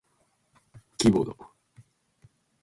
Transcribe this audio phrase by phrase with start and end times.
[0.97, 1.37] キーボード